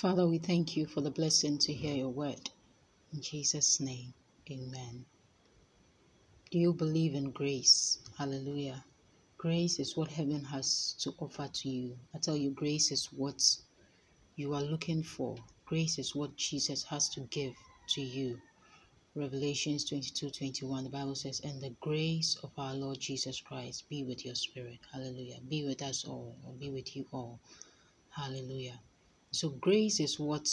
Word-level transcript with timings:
Father, 0.00 0.26
we 0.26 0.38
thank 0.38 0.78
you 0.78 0.86
for 0.86 1.02
the 1.02 1.10
blessing 1.10 1.58
to 1.58 1.74
hear 1.74 1.94
your 1.94 2.08
word. 2.08 2.48
In 3.12 3.20
Jesus' 3.20 3.80
name, 3.80 4.14
amen. 4.50 5.04
Do 6.50 6.58
you 6.58 6.72
believe 6.72 7.14
in 7.14 7.32
grace? 7.32 7.98
Hallelujah. 8.16 8.82
Grace 9.36 9.78
is 9.78 9.98
what 9.98 10.08
heaven 10.08 10.42
has 10.44 10.94
to 11.00 11.12
offer 11.18 11.50
to 11.52 11.68
you. 11.68 11.98
I 12.14 12.18
tell 12.18 12.34
you, 12.34 12.50
grace 12.50 12.90
is 12.90 13.10
what 13.12 13.42
you 14.36 14.54
are 14.54 14.62
looking 14.62 15.02
for. 15.02 15.36
Grace 15.66 15.98
is 15.98 16.16
what 16.16 16.34
Jesus 16.34 16.82
has 16.84 17.10
to 17.10 17.20
give 17.28 17.52
to 17.88 18.00
you. 18.00 18.40
Revelations 19.14 19.84
22 19.84 20.30
21, 20.30 20.84
the 20.84 20.88
Bible 20.88 21.14
says, 21.14 21.42
And 21.44 21.60
the 21.60 21.74
grace 21.82 22.38
of 22.42 22.52
our 22.56 22.74
Lord 22.74 22.98
Jesus 22.98 23.38
Christ 23.38 23.86
be 23.90 24.02
with 24.04 24.24
your 24.24 24.34
spirit. 24.34 24.78
Hallelujah. 24.90 25.40
Be 25.46 25.66
with 25.66 25.82
us 25.82 26.06
all, 26.06 26.36
or 26.46 26.54
be 26.54 26.70
with 26.70 26.96
you 26.96 27.04
all. 27.12 27.38
Hallelujah. 28.08 28.80
So 29.32 29.50
grace 29.50 30.00
is 30.00 30.18
what 30.18 30.48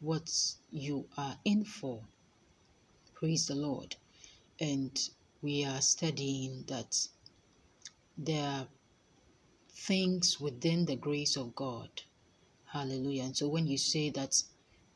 what 0.00 0.28
you 0.72 1.06
are 1.16 1.38
in 1.44 1.64
for. 1.64 2.02
Praise 3.14 3.46
the 3.46 3.54
Lord. 3.54 3.94
And 4.60 4.98
we 5.40 5.64
are 5.64 5.80
studying 5.80 6.64
that 6.66 7.08
there 8.18 8.44
are 8.44 8.66
things 9.70 10.40
within 10.40 10.84
the 10.84 10.96
grace 10.96 11.36
of 11.36 11.54
God. 11.54 12.02
Hallelujah. 12.66 13.24
And 13.24 13.36
so 13.36 13.48
when 13.48 13.66
you 13.68 13.78
say 13.78 14.10
that 14.10 14.42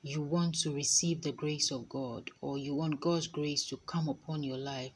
you 0.03 0.21
want 0.21 0.57
to 0.63 0.75
receive 0.75 1.23
the 1.23 1.33
grace 1.33 1.71
of 1.71 1.89
God 1.89 2.31
or 2.41 2.59
you 2.59 2.75
want 2.75 3.01
God's 3.01 3.29
grace 3.29 3.65
to 3.67 3.77
come 3.87 4.09
upon 4.09 4.43
your 4.43 4.59
life, 4.59 4.93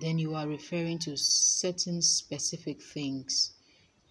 then 0.00 0.18
you 0.18 0.34
are 0.34 0.48
referring 0.48 0.98
to 1.00 1.16
certain 1.16 2.02
specific 2.02 2.82
things 2.82 3.53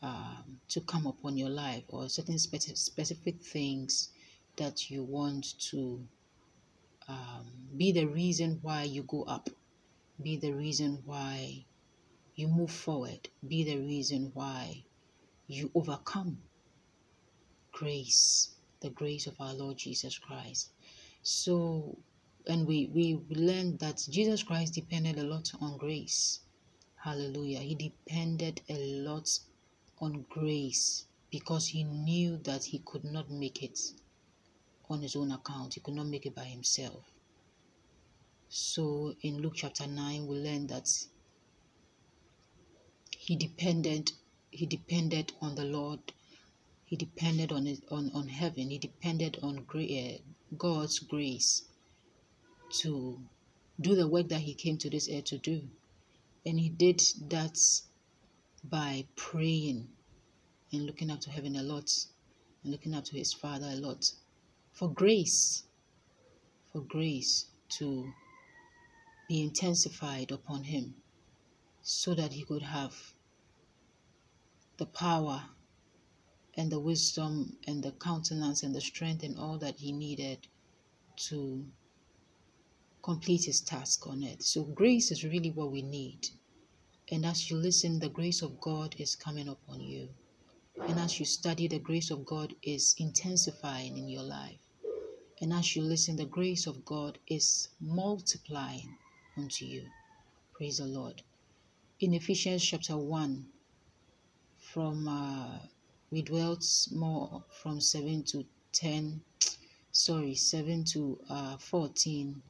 um, 0.03 0.59
to 0.67 0.81
come 0.81 1.07
upon 1.07 1.37
your 1.37 1.49
life 1.49 1.83
or 1.87 2.09
certain 2.09 2.37
specific, 2.37 2.77
specific 2.77 3.41
things 3.41 4.09
that 4.57 4.91
you 4.91 5.03
want 5.03 5.57
to 5.59 6.05
um, 7.07 7.45
be 7.77 7.91
the 7.93 8.05
reason 8.05 8.59
why 8.61 8.83
you 8.83 9.03
go 9.03 9.23
up, 9.23 9.49
be 10.21 10.37
the 10.37 10.51
reason 10.51 11.01
why 11.05 11.65
you 12.35 12.47
move 12.47 12.69
forward, 12.69 13.29
be 13.47 13.63
the 13.63 13.77
reason 13.77 14.31
why 14.33 14.83
you 15.47 15.71
overcome 15.73 16.37
grace, 17.71 18.55
the 18.81 18.89
grace 18.89 19.25
of 19.27 19.35
our 19.39 19.53
Lord 19.53 19.77
Jesus 19.77 20.17
Christ. 20.17 20.71
So, 21.21 21.97
and 22.47 22.67
we, 22.67 22.89
we 22.93 23.19
learned 23.29 23.79
that 23.79 24.05
Jesus 24.09 24.43
Christ 24.43 24.73
depended 24.73 25.17
a 25.17 25.23
lot 25.23 25.51
on 25.61 25.77
grace. 25.77 26.41
Hallelujah. 26.95 27.59
He 27.59 27.75
depended 27.75 28.61
a 28.69 28.77
lot 28.77 29.29
on 30.03 30.25
grace 30.29 31.05
because 31.31 31.67
he 31.67 31.83
knew 31.83 32.37
that 32.43 32.65
he 32.65 32.79
could 32.85 33.05
not 33.05 33.29
make 33.31 33.63
it 33.63 33.79
on 34.89 35.01
his 35.01 35.15
own 35.15 35.31
account. 35.31 35.73
He 35.75 35.79
could 35.79 35.93
not 35.93 36.07
make 36.07 36.25
it 36.25 36.35
by 36.35 36.43
himself. 36.43 37.03
So 38.49 39.15
in 39.21 39.37
Luke 39.41 39.53
chapter 39.55 39.87
9, 39.87 40.27
we 40.27 40.37
learn 40.37 40.67
that 40.67 40.89
he 43.17 43.35
depended 43.37 44.11
he 44.51 44.67
depended 44.67 45.33
on 45.41 45.55
the 45.55 45.63
Lord. 45.63 45.99
He 46.85 46.95
depended 46.95 47.51
on 47.51 47.65
it, 47.65 47.79
on, 47.89 48.11
on 48.13 48.27
heaven. 48.27 48.69
He 48.69 48.77
depended 48.77 49.39
on 49.41 49.65
uh, 49.73 50.17
God's 50.55 50.99
grace 50.99 51.63
to 52.81 53.19
do 53.81 53.95
the 53.95 54.07
work 54.07 54.27
that 54.29 54.41
he 54.41 54.53
came 54.53 54.77
to 54.77 54.91
this 54.91 55.09
earth 55.11 55.23
to 55.25 55.39
do. 55.39 55.63
And 56.45 56.59
he 56.59 56.69
did 56.69 57.01
that 57.29 57.57
by 58.63 59.05
praying 59.15 59.87
and 60.71 60.85
looking 60.85 61.11
up 61.11 61.19
to 61.21 61.29
heaven 61.29 61.55
a 61.55 61.63
lot 61.63 61.91
and 62.63 62.71
looking 62.71 62.93
up 62.93 63.03
to 63.05 63.17
his 63.17 63.33
father 63.33 63.67
a 63.67 63.75
lot 63.75 64.11
for 64.71 64.89
grace, 64.89 65.63
for 66.71 66.81
grace 66.81 67.45
to 67.69 68.11
be 69.27 69.41
intensified 69.41 70.31
upon 70.31 70.63
him 70.63 70.95
so 71.81 72.13
that 72.15 72.33
he 72.33 72.43
could 72.43 72.61
have 72.61 73.13
the 74.77 74.85
power 74.85 75.43
and 76.55 76.71
the 76.71 76.79
wisdom 76.79 77.57
and 77.67 77.83
the 77.83 77.91
countenance 77.93 78.63
and 78.63 78.75
the 78.75 78.81
strength 78.81 79.23
and 79.23 79.37
all 79.37 79.57
that 79.57 79.75
he 79.77 79.91
needed 79.91 80.47
to 81.15 81.65
complete 83.01 83.45
his 83.45 83.61
task 83.61 84.07
on 84.07 84.23
earth. 84.23 84.41
So, 84.41 84.63
grace 84.63 85.11
is 85.11 85.23
really 85.23 85.51
what 85.51 85.71
we 85.71 85.81
need. 85.81 86.29
And 87.11 87.25
as 87.25 87.49
you 87.49 87.57
listen, 87.57 87.99
the 87.99 88.09
grace 88.09 88.41
of 88.41 88.59
God 88.61 88.95
is 88.97 89.15
coming 89.15 89.49
upon 89.49 89.81
you. 89.81 90.09
And 90.87 90.99
as 90.99 91.19
you 91.19 91.25
study, 91.25 91.67
the 91.67 91.79
grace 91.79 92.09
of 92.11 92.25
God 92.25 92.55
is 92.63 92.95
intensifying 92.97 93.97
in 93.97 94.07
your 94.07 94.23
life. 94.23 94.59
And 95.41 95.51
as 95.51 95.75
you 95.75 95.81
listen, 95.81 96.15
the 96.15 96.25
grace 96.25 96.65
of 96.65 96.85
God 96.85 97.19
is 97.27 97.67
multiplying 97.81 98.97
unto 99.35 99.65
you. 99.65 99.83
Praise 100.53 100.77
the 100.77 100.85
Lord. 100.85 101.21
In 101.99 102.13
Ephesians 102.13 102.63
chapter 102.63 102.97
1, 102.97 103.45
from 104.59 105.07
uh, 105.07 105.59
we 106.09 106.21
dwelt 106.21 106.65
more 106.91 107.43
from 107.61 107.81
7 107.81 108.23
to 108.23 108.45
10, 108.71 109.21
sorry, 109.91 110.35
7 110.35 110.85
to 110.85 111.19
uh, 111.29 111.57
14, 111.57 112.41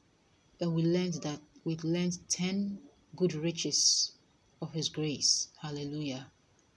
and 0.62 0.76
we 0.76 0.84
learned 0.84 1.16
that 1.24 1.40
we 1.66 1.76
learned 1.78 2.18
10 2.30 2.78
good 3.16 3.34
riches 3.34 4.14
of 4.64 4.72
His 4.72 4.88
grace. 4.88 5.50
Hallelujah. 5.62 6.28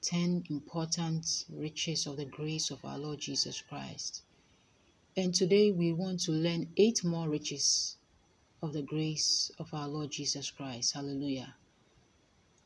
10 0.03 0.45
important 0.51 1.45
riches 1.49 2.07
of 2.07 2.17
the 2.17 2.25
grace 2.25 2.71
of 2.71 2.85
our 2.85 2.99
Lord 2.99 3.21
Jesus 3.21 3.63
Christ. 3.63 4.23
And 5.17 5.33
today 5.33 5.71
we 5.71 5.93
want 5.93 6.19
to 6.25 6.33
learn 6.33 6.69
eight 6.77 7.05
more 7.05 7.29
riches 7.29 7.97
of 8.61 8.73
the 8.73 8.83
grace 8.83 9.53
of 9.61 9.73
our 9.73 9.87
Lord 9.87 10.11
Jesus 10.11 10.51
Christ. 10.51 10.95
Hallelujah. 10.95 11.55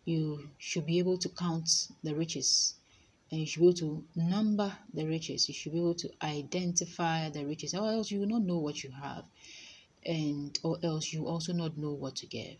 You 0.07 0.49
should 0.57 0.87
be 0.87 0.99
able 0.99 1.19
to 1.19 1.29
count 1.29 1.89
the 2.03 2.15
riches 2.15 2.77
and 3.31 3.41
you 3.41 3.47
should 3.47 3.61
be 3.61 3.67
able 3.67 3.75
to 3.75 4.05
number 4.17 4.73
the 4.95 5.07
riches. 5.07 5.49
You 5.49 5.55
should 5.55 5.73
be 5.73 5.81
able 5.81 5.95
to 5.97 6.11
identify 6.23 7.29
the 7.29 7.45
riches, 7.45 7.75
or 7.75 7.89
else 7.89 8.11
you 8.11 8.21
will 8.21 8.27
not 8.27 8.43
know 8.43 8.59
what 8.59 8.83
you 8.83 8.91
have, 8.91 9.25
and 10.05 10.59
or 10.65 10.79
else 10.83 11.13
you 11.13 11.29
also 11.29 11.53
not 11.53 11.77
know 11.77 11.93
what 11.93 12.17
to 12.17 12.27
give, 12.27 12.57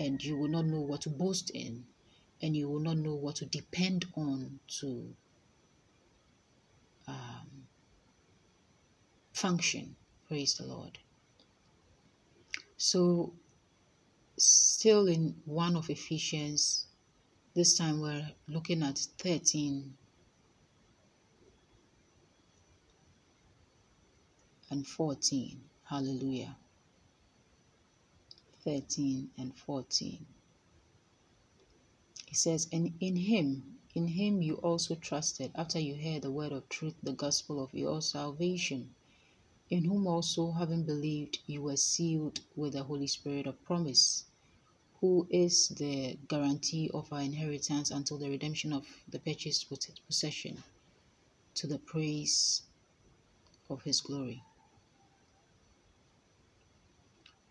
and 0.00 0.24
you 0.24 0.34
will 0.34 0.48
not 0.48 0.64
know 0.64 0.80
what 0.80 1.02
to 1.02 1.10
boast 1.10 1.50
in, 1.50 1.84
and 2.40 2.56
you 2.56 2.68
will 2.70 2.80
not 2.80 2.96
know 2.96 3.14
what 3.14 3.36
to 3.36 3.44
depend 3.44 4.06
on 4.16 4.58
to 4.66 5.14
um, 7.06 7.66
function. 9.34 9.94
Praise 10.26 10.54
the 10.54 10.64
Lord. 10.64 10.98
So, 12.78 13.34
still 14.38 15.06
in 15.06 15.34
one 15.44 15.76
of 15.76 15.90
Ephesians, 15.90 16.86
this 17.54 17.76
time 17.76 18.00
we're 18.00 18.26
looking 18.48 18.82
at 18.82 18.98
13 19.18 19.92
and 24.70 24.86
14. 24.86 25.60
Hallelujah. 25.84 26.56
13 28.64 29.30
and 29.38 29.56
14. 29.56 30.26
He 32.26 32.34
says, 32.34 32.68
And 32.72 32.94
in 33.00 33.16
him, 33.16 33.78
in 33.94 34.06
him 34.06 34.42
you 34.42 34.54
also 34.56 34.94
trusted 34.94 35.50
after 35.54 35.78
you 35.78 35.96
heard 35.96 36.22
the 36.22 36.30
word 36.30 36.52
of 36.52 36.68
truth, 36.68 36.94
the 37.02 37.12
gospel 37.12 37.62
of 37.62 37.74
your 37.74 38.00
salvation, 38.02 38.94
in 39.68 39.84
whom 39.84 40.06
also, 40.06 40.52
having 40.52 40.84
believed, 40.84 41.38
you 41.46 41.62
were 41.62 41.76
sealed 41.76 42.40
with 42.56 42.72
the 42.74 42.84
Holy 42.84 43.06
Spirit 43.06 43.46
of 43.46 43.62
promise 43.64 44.24
who 45.00 45.26
is 45.30 45.68
the 45.68 46.18
guarantee 46.28 46.90
of 46.92 47.10
our 47.12 47.22
inheritance 47.22 47.90
until 47.90 48.18
the 48.18 48.28
redemption 48.28 48.72
of 48.72 48.86
the 49.08 49.18
purchased 49.18 49.66
possession 50.06 50.62
to 51.54 51.66
the 51.66 51.78
praise 51.78 52.62
of 53.70 53.82
his 53.82 54.00
glory. 54.00 54.42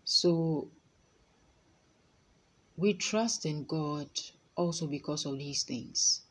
So 0.04 0.68
we 2.80 2.94
trust 2.94 3.44
in 3.44 3.64
God 3.64 4.08
also 4.56 4.86
because 4.86 5.26
of 5.26 5.36
these 5.36 5.64
things. 5.64 6.22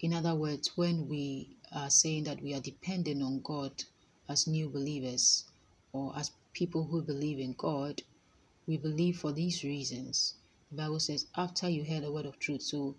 In 0.00 0.12
other 0.12 0.34
words, 0.34 0.76
when 0.76 1.08
we 1.08 1.56
are 1.72 1.88
saying 1.88 2.24
that 2.24 2.42
we 2.42 2.52
are 2.52 2.60
dependent 2.60 3.22
on 3.22 3.40
God 3.42 3.84
as 4.28 4.48
new 4.48 4.68
believers 4.68 5.44
or 5.92 6.12
as 6.18 6.32
people 6.52 6.82
who 6.82 7.00
believe 7.00 7.38
in 7.38 7.52
God, 7.52 8.02
we 8.66 8.76
believe 8.76 9.18
for 9.20 9.30
these 9.30 9.62
reasons 9.62 10.34
the 10.68 10.78
Bible 10.78 10.98
says, 10.98 11.26
after 11.36 11.68
you 11.68 11.84
hear 11.84 12.00
the 12.00 12.10
word 12.10 12.26
of 12.26 12.40
truth. 12.40 12.62
So, 12.62 12.96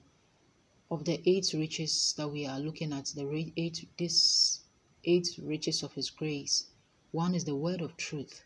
of 0.89 1.03
the 1.03 1.21
eight 1.29 1.51
riches 1.53 2.13
that 2.17 2.29
we 2.29 2.45
are 2.45 2.61
looking 2.61 2.93
at, 2.93 3.07
the 3.07 3.51
eight 3.57 3.89
this 3.99 4.61
eight 5.03 5.37
riches 5.43 5.83
of 5.83 5.91
His 5.91 6.09
grace, 6.09 6.67
one 7.11 7.35
is 7.35 7.43
the 7.43 7.57
word 7.57 7.81
of 7.81 7.97
truth. 7.97 8.44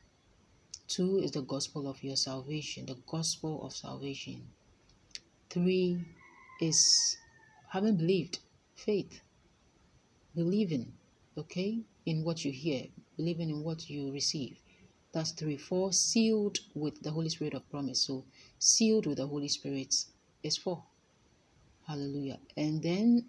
Two 0.90 1.20
is 1.20 1.32
the 1.32 1.44
gospel 1.44 1.88
of 1.88 2.04
your 2.04 2.16
salvation, 2.16 2.88
the 2.88 2.98
gospel 3.08 3.64
of 3.64 3.74
salvation. 3.74 4.50
Three 5.50 6.04
is 6.60 7.16
having 7.70 7.96
believed, 7.96 8.40
faith, 8.76 9.22
believing 10.36 10.94
okay, 11.38 11.80
in 12.06 12.24
what 12.24 12.44
you 12.44 12.52
hear, 12.52 12.88
believing 13.18 13.50
in 13.50 13.64
what 13.64 13.90
you 13.90 14.12
receive. 14.12 14.58
That's 15.12 15.32
three. 15.32 15.58
Four, 15.58 15.94
sealed 15.94 16.58
with 16.74 17.02
the 17.02 17.12
Holy 17.12 17.30
Spirit 17.30 17.54
of 17.54 17.70
promise. 17.70 18.02
So, 18.06 18.26
sealed 18.58 19.06
with 19.06 19.18
the 19.18 19.28
Holy 19.28 19.48
Spirit 19.48 19.94
is 20.44 20.58
four. 20.58 20.84
Hallelujah. 21.88 22.40
And 22.58 22.82
then 22.82 23.26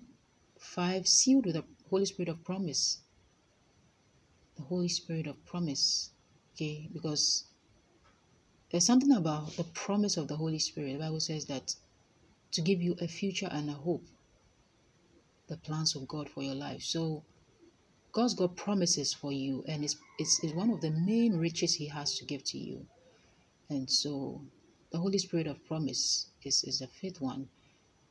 five, 0.58 1.06
sealed 1.06 1.46
with 1.46 1.54
the 1.56 1.64
Holy 1.88 2.04
Spirit 2.06 2.28
of 2.30 2.44
promise. 2.44 3.00
The 4.56 4.62
Holy 4.62 4.88
Spirit 4.88 5.26
of 5.26 5.44
promise. 5.46 6.10
Okay, 6.54 6.88
because 6.92 7.44
there's 8.70 8.87
something 8.87 9.12
about 9.12 9.56
the 9.56 9.64
promise 9.64 10.17
of 10.17 10.28
the 10.28 10.37
Holy 10.37 10.58
Spirit. 10.61 10.93
The 10.93 10.99
Bible 10.99 11.20
says 11.20 11.46
that 11.46 11.75
to 12.52 12.61
give 12.61 12.81
you 12.81 12.96
a 13.00 13.08
future 13.08 13.49
and 13.50 13.69
a 13.69 13.72
hope, 13.72 14.05
the 15.49 15.56
plans 15.56 15.96
of 15.96 16.06
God 16.06 16.28
for 16.28 16.43
your 16.43 16.55
life. 16.55 16.82
So, 16.82 17.25
God's 18.12 18.34
got 18.34 18.56
promises 18.56 19.12
for 19.12 19.32
you, 19.32 19.64
and 19.69 19.84
it's, 19.84 19.96
it's, 20.19 20.43
it's 20.43 20.55
one 20.55 20.70
of 20.70 20.81
the 20.81 20.90
main 20.90 21.37
riches 21.37 21.75
He 21.75 21.87
has 21.88 22.19
to 22.19 22.25
give 22.25 22.44
to 22.44 22.58
you. 22.58 22.87
And 23.69 23.90
so, 23.90 24.40
the 24.93 24.99
Holy 24.99 25.19
Spirit 25.19 25.46
of 25.46 25.64
promise 25.67 26.26
is, 26.43 26.64
is 26.64 26.78
the 26.78 26.87
fifth 26.87 27.20
one. 27.20 27.49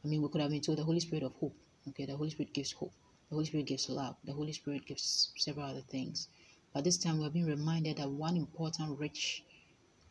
I 0.04 0.08
mean, 0.08 0.22
we 0.22 0.30
could 0.30 0.42
have 0.42 0.52
been 0.52 0.62
told 0.62 0.78
the 0.78 0.84
Holy 0.84 1.02
Spirit 1.02 1.24
of 1.24 1.34
hope. 1.34 1.56
Okay, 1.90 2.06
the 2.06 2.16
Holy 2.16 2.30
Spirit 2.30 2.54
gives 2.54 2.72
hope. 2.74 2.94
The 3.30 3.36
Holy 3.36 3.46
Spirit 3.46 3.66
gives 3.66 3.90
love. 3.90 4.16
The 4.26 4.34
Holy 4.34 4.54
Spirit 4.54 4.86
gives 4.86 5.32
several 5.38 5.66
other 5.66 5.84
things. 5.90 6.28
But 6.74 6.84
this 6.84 6.98
time, 6.98 7.20
we're 7.20 7.30
being 7.30 7.46
reminded 7.48 7.98
that 7.98 8.10
one 8.10 8.38
important 8.38 8.98
rich 9.00 9.44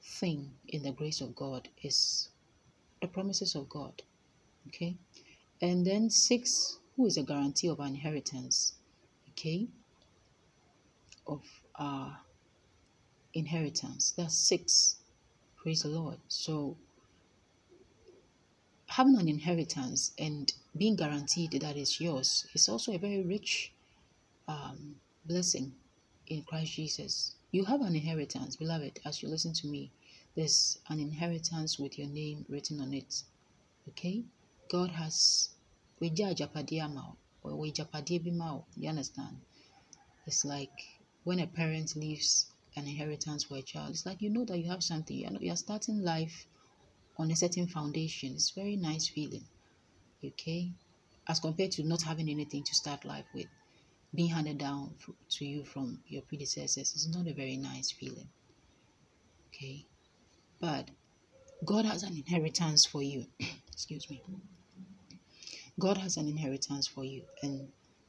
thing 0.09 0.51
in 0.69 0.83
the 0.83 0.93
grace 0.93 1.21
of 1.21 1.35
God 1.37 1.69
is 1.83 2.31
the 3.01 3.09
promises 3.09 3.55
of 3.55 3.69
God. 3.69 4.03
Okay, 4.69 4.97
and 5.63 5.87
then 5.87 6.11
six, 6.11 6.79
who 6.97 7.07
is 7.07 7.17
a 7.17 7.23
guarantee 7.23 7.69
of 7.69 7.81
our 7.81 7.87
inheritance? 7.87 8.75
Okay, 9.31 9.69
of 11.27 11.43
our 11.77 12.19
inheritance. 13.35 14.13
That's 14.17 14.37
six. 14.37 14.97
Praise 15.57 15.83
the 15.83 15.89
Lord. 15.89 16.19
So, 16.29 16.77
having 18.87 19.19
an 19.19 19.29
inheritance 19.29 20.13
and 20.19 20.53
being 20.77 20.97
guaranteed 20.97 21.53
that 21.61 21.77
it's 21.77 22.01
yours 22.01 22.47
is 22.55 22.69
also 22.69 22.93
a 22.93 22.99
very 22.99 23.23
rich 23.23 23.73
um, 24.49 24.97
blessing 25.25 25.73
in 26.27 26.43
Christ 26.43 26.73
Jesus. 26.73 27.35
You 27.51 27.65
have 27.65 27.81
an 27.81 27.97
inheritance, 27.97 28.57
beloved, 28.57 29.01
as 29.07 29.23
you 29.23 29.29
listen 29.29 29.55
to 29.55 29.67
me. 29.67 29.91
There's 30.35 30.79
an 30.89 31.01
inheritance 31.01 31.79
with 31.79 31.99
your 31.99 32.09
name 32.09 32.45
written 32.47 32.79
on 32.81 32.93
it. 32.93 33.23
Okay? 33.89 34.25
God 34.71 34.91
has 34.91 35.49
we 35.99 36.11
You 38.77 38.89
understand? 38.91 39.41
It's 40.27 40.45
like 40.45 41.01
when 41.25 41.41
a 41.41 41.47
parent 41.47 41.97
leaves 41.97 42.53
an 42.77 42.87
inheritance 42.87 43.45
for 43.45 43.57
a 43.57 43.63
child, 43.63 43.91
it's 43.91 44.05
like 44.05 44.21
you 44.21 44.29
know 44.29 44.45
that 44.45 44.59
you 44.59 44.69
have 44.69 44.85
something. 44.85 45.39
You 45.41 45.53
are 45.53 45.57
starting 45.57 46.03
life 46.03 46.47
on 47.17 47.31
a 47.31 47.37
certain 47.37 47.67
foundation. 47.67 48.35
It's 48.35 48.51
very 48.51 48.77
nice 48.77 49.09
feeling. 49.09 49.45
Okay? 50.23 50.71
As 51.27 51.41
compared 51.41 51.73
to 51.73 51.83
not 51.83 52.03
having 52.03 52.29
anything 52.29 52.63
to 52.65 52.75
start 52.75 53.07
life 53.07 53.27
with. 53.35 53.47
Being 54.19 54.31
handed 54.31 54.59
down 54.59 54.97
to 55.31 55.45
you 55.45 55.63
from 55.63 56.01
your 56.09 56.23
predecessors 56.23 56.93
is 56.93 57.07
not 57.07 57.29
a 57.29 57.33
very 57.33 57.57
nice 57.57 57.93
feeling. 57.93 58.29
Okay? 59.47 59.87
But 60.59 60.91
God 61.65 61.85
has 61.85 62.03
an 62.03 62.17
inheritance 62.17 62.85
for 62.85 63.01
you. 63.01 63.27
Excuse 63.73 64.11
me. 64.11 64.21
God 65.79 65.99
has 65.99 66.17
an 66.17 66.27
inheritance 66.27 66.89
for 66.89 67.05
you, 67.05 67.23
and 67.45 67.69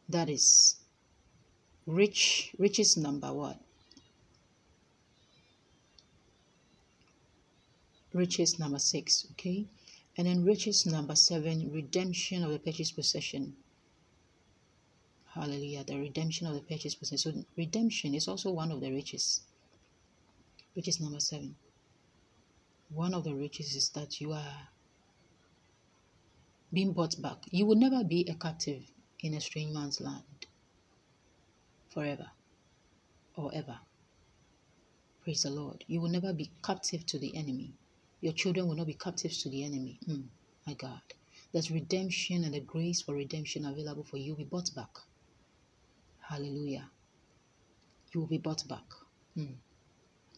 that 0.10 0.32
is 0.32 0.78
rich, 1.86 2.56
richest 2.58 2.98
number 2.98 3.32
what? 3.32 3.60
Riches 8.16 8.58
number 8.58 8.80
six, 8.80 9.28
okay? 9.34 9.68
And 10.18 10.26
then 10.26 10.44
riches 10.44 10.88
number 10.88 11.14
seven, 11.14 11.72
redemption 11.72 12.44
of 12.44 12.50
the 12.50 12.58
purchased 12.58 12.96
possession. 12.96 13.56
Hallelujah, 15.34 15.84
the 15.86 15.98
redemption 16.00 16.48
of 16.48 16.56
the 16.56 16.62
purchased 16.62 17.00
person. 17.00 17.18
So 17.18 17.32
redemption 17.58 18.16
is 18.16 18.28
also 18.28 18.52
one 18.52 18.72
of 18.72 18.82
the 18.82 18.92
riches. 18.92 19.42
Riches 20.76 21.00
number 21.02 21.20
seven. 21.20 21.56
One 22.90 23.14
of 23.14 23.24
the 23.24 23.36
riches 23.36 23.76
is 23.76 23.90
that 23.90 24.22
you 24.22 24.34
are 24.34 24.70
being 26.74 26.94
bought 26.94 27.22
back. 27.22 27.38
You 27.52 27.66
will 27.66 27.76
never 27.76 28.04
be 28.04 28.28
a 28.30 28.36
captive 28.36 28.84
in 29.22 29.34
a 29.36 29.42
strange 29.42 29.74
man's 29.74 30.02
land 30.02 30.48
forever 31.90 32.28
or 33.36 33.52
ever. 33.54 33.80
Praise 35.24 35.44
the 35.44 35.52
Lord. 35.52 35.84
You 35.88 36.02
will 36.02 36.10
never 36.10 36.34
be 36.34 36.52
captive 36.64 37.06
to 37.08 37.20
the 37.20 37.36
enemy. 37.36 37.74
Your 38.22 38.34
children 38.34 38.68
will 38.68 38.76
not 38.76 38.88
be 38.88 38.96
captives 38.96 39.44
to 39.44 39.50
the 39.50 39.64
enemy. 39.64 40.00
Mm, 40.08 40.26
my 40.68 40.74
God. 40.76 41.02
There's 41.54 41.72
redemption 41.72 42.44
and 42.44 42.54
the 42.54 42.62
grace 42.62 43.02
for 43.02 43.16
redemption 43.16 43.66
available 43.66 44.04
for 44.04 44.18
you. 44.18 44.36
Be 44.36 44.46
bought 44.46 44.74
back. 44.76 44.90
Hallelujah. 46.30 46.88
You 48.14 48.20
will 48.20 48.28
be 48.28 48.38
bought 48.38 48.68
back. 48.68 48.86
Mm. 49.36 49.56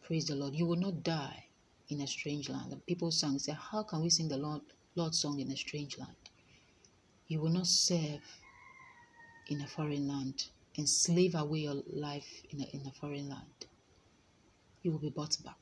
Praise 0.03 0.25
the 0.25 0.35
Lord. 0.35 0.55
You 0.55 0.65
will 0.65 0.77
not 0.77 1.03
die 1.03 1.47
in 1.89 1.99
a 1.99 2.07
strange 2.07 2.49
land. 2.49 2.71
The 2.71 2.77
people 2.77 3.11
sang, 3.11 3.37
say, 3.39 3.51
How 3.51 3.83
can 3.83 4.01
we 4.01 4.09
sing 4.09 4.29
the 4.29 4.37
Lord 4.37 4.61
Lord's 4.95 5.19
song 5.19 5.41
in 5.41 5.51
a 5.51 5.57
strange 5.57 5.97
land? 5.97 6.15
You 7.27 7.41
will 7.41 7.49
not 7.49 7.67
serve 7.67 8.21
in 9.49 9.59
a 9.59 9.67
foreign 9.67 10.07
land 10.07 10.45
and 10.77 10.87
slave 10.87 11.35
away 11.35 11.59
your 11.59 11.83
life 11.91 12.41
in 12.51 12.61
a, 12.61 12.67
in 12.73 12.87
a 12.87 12.91
foreign 12.91 13.27
land. 13.27 13.65
You 14.83 14.91
will 14.93 14.99
be 14.99 15.09
bought 15.09 15.35
back. 15.43 15.59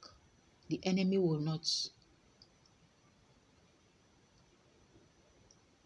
The 0.69 0.79
enemy 0.83 1.17
will 1.17 1.39
not 1.39 1.67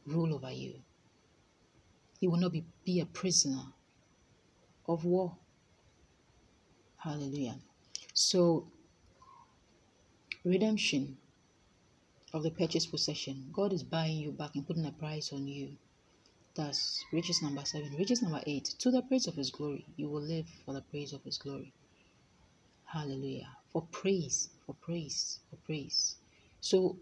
rule 0.05 0.33
over 0.35 0.51
you. 0.51 0.73
You 2.19 2.29
will 2.29 2.39
not 2.39 2.51
be, 2.51 2.65
be 2.83 2.99
a 2.99 3.05
prisoner 3.05 3.63
of 4.93 5.05
war. 5.05 5.35
Hallelujah. 6.97 7.55
So, 8.13 8.67
redemption 10.45 11.17
of 12.33 12.43
the 12.43 12.51
purchased 12.51 12.91
possession. 12.91 13.49
God 13.53 13.73
is 13.73 13.83
buying 13.83 14.17
you 14.17 14.31
back 14.31 14.55
and 14.55 14.65
putting 14.65 14.85
a 14.85 14.91
price 14.91 15.31
on 15.33 15.47
you. 15.47 15.69
That's 16.55 17.03
riches 17.11 17.41
number 17.41 17.63
seven. 17.65 17.95
Riches 17.97 18.21
number 18.21 18.41
eight. 18.47 18.65
To 18.79 18.91
the 18.91 19.01
praise 19.01 19.27
of 19.27 19.35
his 19.35 19.51
glory. 19.51 19.85
You 19.97 20.09
will 20.09 20.21
live 20.21 20.47
for 20.65 20.73
the 20.73 20.81
praise 20.81 21.13
of 21.13 21.23
his 21.23 21.37
glory. 21.37 21.73
Hallelujah. 22.85 23.49
For 23.71 23.83
praise, 23.91 24.49
for 24.65 24.75
praise, 24.81 25.39
for 25.49 25.57
praise. 25.65 26.15
So 26.61 26.97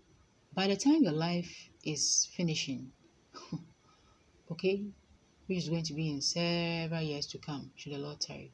by 0.53 0.67
the 0.67 0.75
time 0.75 1.03
your 1.03 1.13
life 1.13 1.69
is 1.83 2.29
finishing, 2.35 2.91
okay, 4.51 4.85
which 5.51 5.63
is 5.63 5.67
going 5.69 5.83
to 5.83 5.93
be 5.93 6.09
in 6.09 6.21
several 6.21 7.01
years 7.01 7.25
to 7.25 7.37
come, 7.37 7.69
should 7.75 7.91
the 7.91 7.97
Lord 7.97 8.21
tarry. 8.21 8.53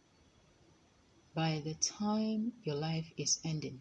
By 1.36 1.62
the 1.64 1.76
time 1.76 2.54
your 2.64 2.74
life 2.74 3.06
is 3.18 3.38
ending, 3.46 3.78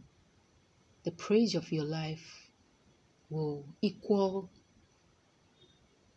the 1.02 1.12
praise 1.12 1.54
of 1.54 1.72
your 1.72 1.86
life 1.86 2.50
will 3.30 3.64
equal 3.80 4.50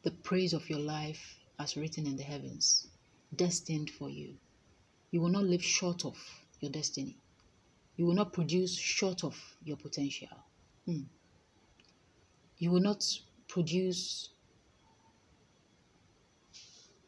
the 0.03 0.11
praise 0.11 0.51
of 0.51 0.69
your 0.69 0.79
life 0.79 1.39
as 1.57 1.77
written 1.77 2.05
in 2.05 2.17
the 2.17 2.23
heavens, 2.23 2.87
destined 3.33 3.89
for 3.91 4.09
you. 4.09 4.35
You 5.11 5.21
will 5.21 5.29
not 5.29 5.45
live 5.45 5.63
short 5.63 6.03
of 6.03 6.17
your 6.59 6.69
destiny. 6.69 7.15
You 7.95 8.07
will 8.07 8.15
not 8.15 8.33
produce 8.33 8.77
short 8.77 9.23
of 9.23 9.37
your 9.63 9.77
potential. 9.77 10.27
Hmm. 10.85 11.03
You 12.57 12.71
will 12.71 12.81
not 12.81 13.05
produce 13.47 14.31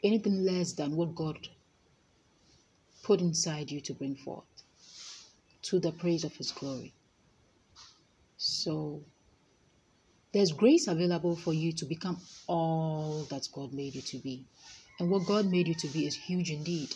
anything 0.03 0.43
less 0.43 0.73
than 0.73 0.95
what 0.95 1.15
God 1.15 1.47
put 3.03 3.21
inside 3.21 3.71
you 3.71 3.81
to 3.81 3.93
bring 3.93 4.15
forth 4.15 4.45
to 5.63 5.79
the 5.79 5.91
praise 5.91 6.23
of 6.23 6.33
His 6.35 6.51
glory. 6.51 6.93
So, 8.37 9.03
there's 10.33 10.51
grace 10.51 10.87
available 10.87 11.35
for 11.35 11.53
you 11.53 11.71
to 11.73 11.85
become 11.85 12.19
all 12.47 13.27
that 13.29 13.47
God 13.53 13.73
made 13.73 13.95
you 13.95 14.01
to 14.01 14.17
be. 14.17 14.45
And 14.99 15.09
what 15.09 15.25
God 15.25 15.45
made 15.45 15.67
you 15.67 15.75
to 15.75 15.87
be 15.87 16.05
is 16.07 16.15
huge 16.15 16.51
indeed. 16.51 16.93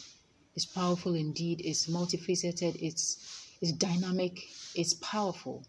It's 0.55 0.65
powerful 0.65 1.15
indeed. 1.15 1.61
It's 1.63 1.87
multifaceted. 1.87 2.81
It's, 2.81 3.49
it's 3.61 3.73
dynamic. 3.73 4.41
It's 4.73 4.93
powerful. 4.93 5.65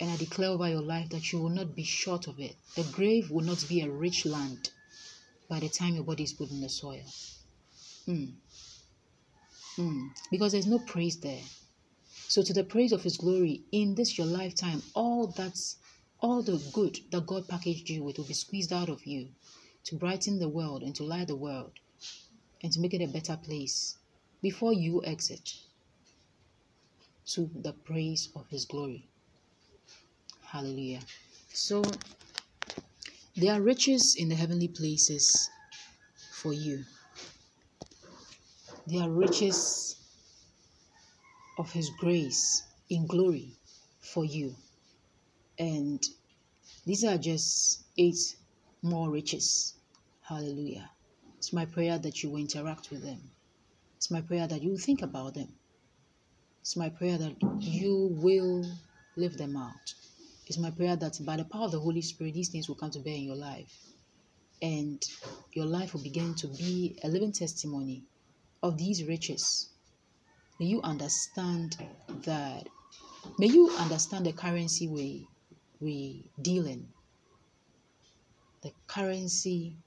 And 0.00 0.10
I 0.10 0.16
declare 0.16 0.50
over 0.50 0.68
your 0.68 0.82
life 0.82 1.10
that 1.10 1.32
you 1.32 1.40
will 1.40 1.50
not 1.50 1.74
be 1.74 1.84
short 1.84 2.28
of 2.28 2.38
it. 2.38 2.56
The 2.76 2.84
grave 2.84 3.30
will 3.30 3.44
not 3.44 3.64
be 3.68 3.82
a 3.82 3.90
rich 3.90 4.24
land 4.24 4.70
by 5.48 5.60
the 5.60 5.68
time 5.68 5.94
your 5.94 6.04
body 6.04 6.24
is 6.24 6.32
put 6.32 6.50
in 6.50 6.60
the 6.60 6.68
soil. 6.68 7.04
Mm. 8.08 8.32
Mm. 9.78 10.08
Because 10.30 10.52
there's 10.52 10.66
no 10.66 10.78
praise 10.78 11.18
there. 11.20 11.42
So 12.28 12.42
to 12.42 12.52
the 12.52 12.64
praise 12.64 12.92
of 12.92 13.02
his 13.02 13.16
glory 13.16 13.62
in 13.72 13.94
this 13.94 14.16
your 14.16 14.26
lifetime, 14.26 14.82
all 14.94 15.26
that's 15.26 15.76
all 16.20 16.42
the 16.42 16.62
good 16.72 16.98
that 17.10 17.26
God 17.26 17.48
packaged 17.48 17.90
you 17.90 18.04
with 18.04 18.18
will 18.18 18.24
be 18.24 18.34
squeezed 18.34 18.72
out 18.72 18.88
of 18.88 19.06
you 19.06 19.28
to 19.84 19.96
brighten 19.96 20.38
the 20.38 20.48
world 20.48 20.82
and 20.82 20.94
to 20.96 21.04
light 21.04 21.28
the 21.28 21.36
world 21.36 21.72
and 22.62 22.72
to 22.72 22.80
make 22.80 22.94
it 22.94 23.02
a 23.02 23.08
better 23.08 23.36
place 23.36 23.96
before 24.40 24.72
you 24.72 25.04
exit 25.04 25.54
to 27.26 27.50
the 27.54 27.72
praise 27.72 28.28
of 28.36 28.48
His 28.48 28.64
glory. 28.64 29.08
Hallelujah. 30.42 31.00
So, 31.52 31.82
there 33.42 33.54
are 33.54 33.60
riches 33.60 34.14
in 34.16 34.28
the 34.28 34.36
heavenly 34.36 34.68
places 34.68 35.50
for 36.30 36.52
you. 36.52 36.84
There 38.86 39.02
are 39.02 39.10
riches 39.10 39.96
of 41.58 41.72
His 41.72 41.90
grace 41.98 42.62
in 42.88 43.08
glory 43.08 43.56
for 44.00 44.24
you. 44.24 44.54
And 45.58 46.00
these 46.86 47.02
are 47.02 47.18
just 47.18 47.82
eight 47.98 48.36
more 48.80 49.10
riches. 49.10 49.74
Hallelujah. 50.22 50.88
It's 51.38 51.52
my 51.52 51.64
prayer 51.64 51.98
that 51.98 52.22
you 52.22 52.30
will 52.30 52.38
interact 52.38 52.92
with 52.92 53.02
them. 53.02 53.18
It's 53.96 54.08
my 54.08 54.20
prayer 54.20 54.46
that 54.46 54.62
you 54.62 54.78
think 54.78 55.02
about 55.02 55.34
them. 55.34 55.48
It's 56.60 56.76
my 56.76 56.90
prayer 56.90 57.18
that 57.18 57.34
you 57.58 58.08
will 58.12 58.64
live 59.16 59.36
them 59.36 59.56
out. 59.56 59.94
It's 60.52 60.60
my 60.60 60.70
prayer 60.70 60.96
that 60.96 61.18
by 61.24 61.38
the 61.38 61.46
power 61.46 61.64
of 61.64 61.72
the 61.72 61.80
Holy 61.80 62.02
Spirit, 62.02 62.34
these 62.34 62.50
things 62.50 62.68
will 62.68 62.74
come 62.74 62.90
to 62.90 62.98
bear 62.98 63.14
in 63.14 63.22
your 63.22 63.36
life. 63.36 63.72
And 64.60 65.02
your 65.54 65.64
life 65.64 65.94
will 65.94 66.02
begin 66.02 66.34
to 66.34 66.46
be 66.46 66.98
a 67.02 67.08
living 67.08 67.32
testimony 67.32 68.02
of 68.62 68.76
these 68.76 69.02
riches. 69.02 69.70
May 70.60 70.66
you 70.66 70.82
understand 70.82 71.78
that, 72.26 72.68
may 73.38 73.46
you 73.46 73.70
understand 73.78 74.26
the 74.26 74.34
currency 74.34 74.88
we, 74.88 75.26
we 75.80 76.30
deal 76.42 76.66
in, 76.66 76.86
the 78.62 78.72
currency 78.86 79.78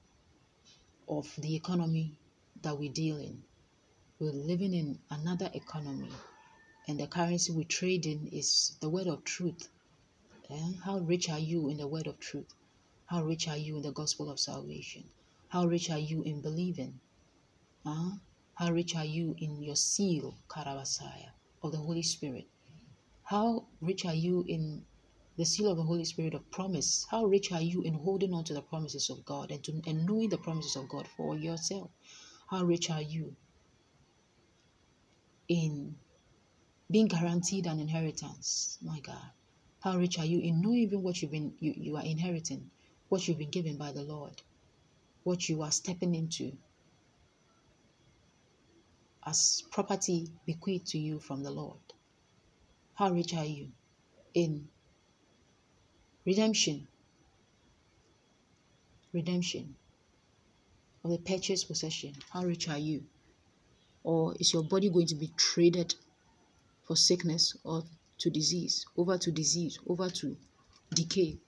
of 1.08 1.32
the 1.38 1.54
economy 1.54 2.18
that 2.62 2.76
we 2.76 2.88
deal 2.88 3.18
in. 3.18 3.40
We're 4.18 4.32
living 4.32 4.74
in 4.74 4.98
another 5.12 5.48
economy, 5.54 6.10
and 6.88 6.98
the 6.98 7.06
currency 7.06 7.52
we 7.52 7.62
trade 7.62 8.04
in 8.04 8.26
is 8.32 8.76
the 8.80 8.88
word 8.88 9.06
of 9.06 9.22
truth. 9.22 9.68
How 10.84 10.98
rich 10.98 11.28
are 11.28 11.38
you 11.38 11.68
in 11.68 11.76
the 11.76 11.88
word 11.88 12.06
of 12.06 12.18
truth? 12.18 12.54
How 13.06 13.24
rich 13.24 13.48
are 13.48 13.56
you 13.56 13.76
in 13.76 13.82
the 13.82 13.92
gospel 13.92 14.30
of 14.30 14.38
salvation? 14.38 15.10
How 15.48 15.66
rich 15.66 15.90
are 15.90 15.98
you 15.98 16.22
in 16.22 16.42
believing? 16.42 17.00
Huh? 17.84 18.12
How 18.54 18.70
rich 18.72 18.94
are 18.94 19.04
you 19.04 19.34
in 19.38 19.62
your 19.62 19.76
seal, 19.76 20.38
Karabasaya, 20.48 21.32
of 21.62 21.72
the 21.72 21.78
Holy 21.78 22.02
Spirit? 22.02 22.48
How 23.24 23.68
rich 23.80 24.04
are 24.04 24.14
you 24.14 24.44
in 24.46 24.86
the 25.36 25.44
seal 25.44 25.70
of 25.70 25.76
the 25.76 25.82
Holy 25.82 26.04
Spirit 26.04 26.34
of 26.34 26.50
promise. 26.50 27.06
How 27.10 27.26
rich 27.26 27.52
are 27.52 27.60
you 27.60 27.82
in 27.82 27.94
holding 27.94 28.32
on 28.32 28.44
to 28.44 28.54
the 28.54 28.62
promises 28.62 29.10
of 29.10 29.24
God 29.24 29.50
and, 29.50 29.62
to, 29.64 29.82
and 29.86 30.06
knowing 30.06 30.30
the 30.30 30.38
promises 30.38 30.76
of 30.76 30.88
God 30.88 31.06
for 31.06 31.36
yourself? 31.36 31.90
How 32.48 32.64
rich 32.64 32.90
are 32.90 33.02
you 33.02 33.36
in 35.48 35.96
being 36.90 37.08
guaranteed 37.08 37.66
an 37.66 37.80
inheritance? 37.80 38.78
My 38.82 39.00
God. 39.00 39.30
How 39.86 39.96
rich 39.96 40.18
are 40.18 40.24
you 40.24 40.40
in 40.40 40.62
knowing 40.62 40.78
even 40.78 41.04
what 41.04 41.22
you've 41.22 41.30
been 41.30 41.54
you, 41.60 41.72
you 41.76 41.96
are 41.96 42.02
inheriting, 42.02 42.72
what 43.08 43.28
you've 43.28 43.38
been 43.38 43.50
given 43.50 43.76
by 43.76 43.92
the 43.92 44.02
Lord, 44.02 44.42
what 45.22 45.48
you 45.48 45.62
are 45.62 45.70
stepping 45.70 46.12
into 46.12 46.56
as 49.24 49.62
property 49.70 50.28
bequeathed 50.44 50.88
to 50.88 50.98
you 50.98 51.20
from 51.20 51.44
the 51.44 51.52
Lord? 51.52 51.78
How 52.96 53.12
rich 53.12 53.32
are 53.34 53.44
you 53.44 53.68
in 54.34 54.66
redemption? 56.24 56.88
Redemption 59.12 59.76
of 61.04 61.12
the 61.12 61.18
purchased 61.18 61.68
possession. 61.68 62.14
How 62.30 62.42
rich 62.42 62.68
are 62.68 62.76
you? 62.76 63.04
Or 64.02 64.34
is 64.40 64.52
your 64.52 64.64
body 64.64 64.90
going 64.90 65.06
to 65.06 65.14
be 65.14 65.30
traded 65.36 65.94
for 66.82 66.96
sickness 66.96 67.56
or 67.62 67.84
to 68.18 68.30
disease 68.30 68.86
over 68.96 69.18
to 69.18 69.30
disease 69.30 69.78
over 69.86 70.08
to 70.08 70.36
decay 70.94 71.38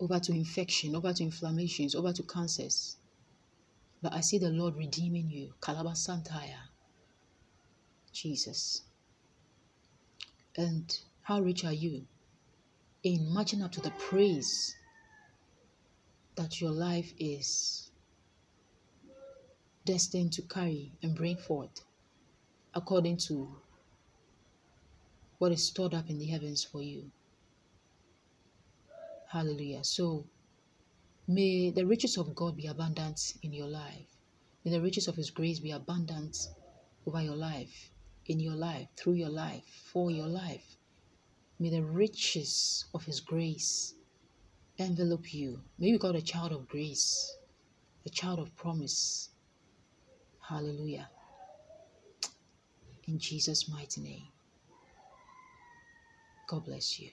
over 0.00 0.18
to 0.18 0.32
infection 0.32 0.94
over 0.94 1.12
to 1.12 1.22
inflammations 1.24 1.94
over 1.94 2.12
to 2.12 2.22
cancers. 2.22 2.96
But 4.02 4.12
i 4.12 4.20
see 4.20 4.38
the 4.38 4.50
lord 4.50 4.76
redeeming 4.76 5.30
you. 5.30 5.54
Kalabasantaya 5.60 6.68
jesus. 8.12 8.82
And 10.56 10.98
how 11.22 11.40
rich 11.40 11.64
are 11.64 11.72
you 11.72 12.06
in 13.02 13.32
matching 13.34 13.62
up 13.62 13.72
to 13.72 13.80
the 13.80 13.90
praise 13.90 14.74
that 16.36 16.60
your 16.60 16.70
life 16.70 17.12
is 17.18 17.90
destined 19.84 20.32
to 20.32 20.42
carry 20.42 20.92
and 21.02 21.14
bring 21.14 21.36
forth 21.36 21.82
according 22.74 23.16
to 23.16 23.56
what 25.38 25.52
is 25.52 25.66
stored 25.66 25.94
up 25.94 26.08
in 26.08 26.18
the 26.18 26.26
heavens 26.26 26.64
for 26.64 26.82
you. 26.82 27.10
Hallelujah. 29.30 29.84
So 29.84 30.26
may 31.28 31.70
the 31.70 31.84
riches 31.86 32.16
of 32.16 32.34
God 32.34 32.56
be 32.56 32.66
abundant 32.66 33.34
in 33.42 33.52
your 33.52 33.66
life. 33.66 34.06
May 34.64 34.70
the 34.70 34.80
riches 34.80 35.08
of 35.08 35.16
His 35.16 35.30
grace 35.30 35.60
be 35.60 35.72
abundant 35.72 36.48
over 37.06 37.22
your 37.22 37.36
life, 37.36 37.90
in 38.26 38.40
your 38.40 38.54
life, 38.54 38.88
through 38.96 39.14
your 39.14 39.28
life, 39.28 39.64
for 39.92 40.10
your 40.10 40.26
life. 40.26 40.76
May 41.58 41.70
the 41.70 41.82
riches 41.82 42.84
of 42.94 43.04
His 43.04 43.20
grace 43.20 43.94
envelop 44.78 45.32
you. 45.32 45.60
May 45.78 45.88
you 45.88 45.92
become 45.94 46.16
a 46.16 46.20
child 46.20 46.52
of 46.52 46.68
grace, 46.68 47.36
a 48.04 48.10
child 48.10 48.38
of 48.38 48.54
promise. 48.56 49.30
Hallelujah. 50.40 51.08
In 53.06 53.18
Jesus' 53.18 53.68
mighty 53.68 54.00
name. 54.00 54.28
God 56.46 56.64
bless 56.64 57.00
you. 57.00 57.10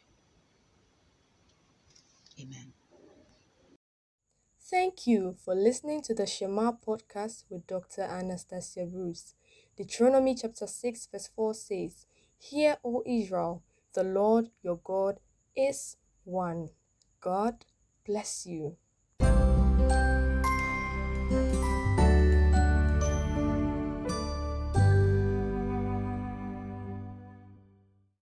Amen. 2.39 2.73
Thank 4.59 5.07
you 5.07 5.35
for 5.43 5.55
listening 5.55 6.01
to 6.03 6.13
the 6.13 6.25
Shema 6.25 6.71
podcast 6.71 7.43
with 7.49 7.67
Dr. 7.67 8.03
Anastasia 8.03 8.85
Bruce. 8.85 9.35
Deuteronomy 9.77 10.35
chapter 10.35 10.67
6, 10.67 11.07
verse 11.11 11.29
4 11.35 11.53
says, 11.53 12.05
Hear, 12.37 12.77
O 12.83 13.03
Israel, 13.05 13.63
the 13.93 14.03
Lord 14.03 14.49
your 14.61 14.79
God 14.83 15.19
is 15.55 15.97
one. 16.23 16.69
God 17.21 17.65
bless 18.05 18.45
you. 18.45 18.77